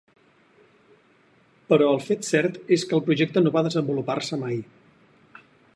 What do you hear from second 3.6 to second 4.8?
desenvolupar-se mai.